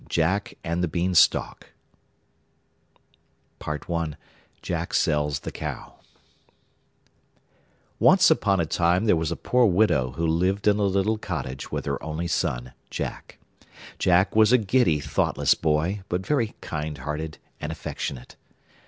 [0.09, 1.67] JACK AND THE BEANSTALK
[4.63, 5.93] JACK SELLS THE COW
[7.99, 11.71] Once upon a time there was a poor widow who lived in a little cottage
[11.71, 13.37] with her only son Jack.
[13.99, 18.35] Jack was a giddy, thoughtless boy, but very kind hearted and affectionate.